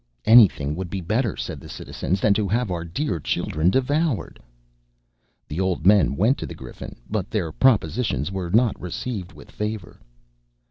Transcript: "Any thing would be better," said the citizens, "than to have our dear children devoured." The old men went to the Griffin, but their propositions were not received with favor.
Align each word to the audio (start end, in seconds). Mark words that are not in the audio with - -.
"Any 0.25 0.47
thing 0.47 0.75
would 0.77 0.89
be 0.89 0.99
better," 0.99 1.37
said 1.37 1.59
the 1.59 1.69
citizens, 1.69 2.21
"than 2.21 2.33
to 2.33 2.47
have 2.47 2.71
our 2.71 2.83
dear 2.83 3.19
children 3.19 3.69
devoured." 3.69 4.41
The 5.47 5.59
old 5.59 5.85
men 5.85 6.15
went 6.15 6.39
to 6.39 6.47
the 6.47 6.55
Griffin, 6.55 6.95
but 7.07 7.29
their 7.29 7.51
propositions 7.51 8.31
were 8.31 8.49
not 8.49 8.81
received 8.81 9.31
with 9.33 9.51
favor. 9.51 9.99